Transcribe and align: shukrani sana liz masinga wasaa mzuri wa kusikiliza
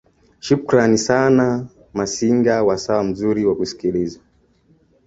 shukrani 0.45 0.97
sana 0.97 1.47
liz 1.57 1.67
masinga 1.93 2.63
wasaa 2.67 3.03
mzuri 3.03 3.45
wa 3.45 3.55
kusikiliza 3.55 4.19